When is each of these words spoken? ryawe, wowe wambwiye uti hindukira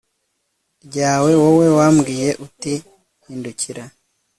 ryawe, 0.85 1.31
wowe 1.41 1.67
wambwiye 1.77 2.29
uti 2.45 2.73
hindukira 3.23 3.83